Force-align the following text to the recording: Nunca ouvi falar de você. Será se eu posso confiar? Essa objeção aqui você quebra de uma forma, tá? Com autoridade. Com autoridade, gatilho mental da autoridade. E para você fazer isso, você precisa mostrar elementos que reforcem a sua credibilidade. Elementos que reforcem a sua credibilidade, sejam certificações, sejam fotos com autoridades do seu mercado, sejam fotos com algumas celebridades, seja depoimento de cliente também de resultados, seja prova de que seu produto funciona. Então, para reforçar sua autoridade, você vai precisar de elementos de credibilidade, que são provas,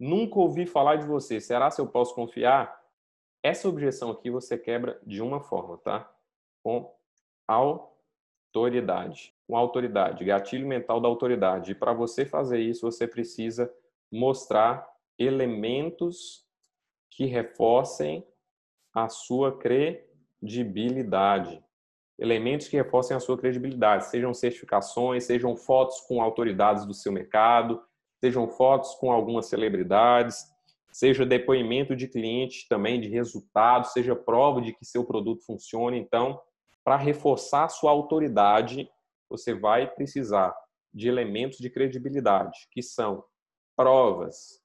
Nunca 0.00 0.38
ouvi 0.38 0.64
falar 0.64 0.96
de 0.96 1.04
você. 1.04 1.38
Será 1.38 1.70
se 1.70 1.78
eu 1.78 1.86
posso 1.86 2.14
confiar? 2.14 2.80
Essa 3.42 3.68
objeção 3.68 4.10
aqui 4.10 4.30
você 4.30 4.56
quebra 4.56 4.98
de 5.06 5.20
uma 5.20 5.42
forma, 5.42 5.76
tá? 5.76 6.10
Com 6.62 6.90
autoridade. 7.46 9.34
Com 9.46 9.58
autoridade, 9.58 10.24
gatilho 10.24 10.66
mental 10.66 11.00
da 11.00 11.08
autoridade. 11.08 11.72
E 11.72 11.74
para 11.74 11.92
você 11.92 12.24
fazer 12.24 12.60
isso, 12.60 12.90
você 12.90 13.06
precisa 13.06 13.70
mostrar 14.10 14.88
elementos 15.18 16.46
que 17.10 17.26
reforcem 17.26 18.26
a 18.94 19.06
sua 19.08 19.58
credibilidade. 19.58 21.62
Elementos 22.18 22.68
que 22.68 22.76
reforcem 22.76 23.16
a 23.16 23.20
sua 23.20 23.36
credibilidade, 23.36 24.06
sejam 24.06 24.32
certificações, 24.32 25.24
sejam 25.24 25.56
fotos 25.56 26.00
com 26.02 26.22
autoridades 26.22 26.86
do 26.86 26.94
seu 26.94 27.12
mercado, 27.12 27.82
sejam 28.20 28.46
fotos 28.48 28.94
com 28.94 29.10
algumas 29.10 29.46
celebridades, 29.46 30.44
seja 30.92 31.24
depoimento 31.24 31.96
de 31.96 32.06
cliente 32.06 32.66
também 32.68 33.00
de 33.00 33.08
resultados, 33.08 33.92
seja 33.92 34.14
prova 34.14 34.60
de 34.60 34.72
que 34.72 34.84
seu 34.84 35.04
produto 35.04 35.44
funciona. 35.44 35.96
Então, 35.96 36.40
para 36.84 36.96
reforçar 36.96 37.68
sua 37.68 37.90
autoridade, 37.90 38.90
você 39.28 39.54
vai 39.54 39.86
precisar 39.88 40.54
de 40.92 41.08
elementos 41.08 41.58
de 41.58 41.70
credibilidade, 41.70 42.66
que 42.72 42.82
são 42.82 43.24
provas, 43.76 44.58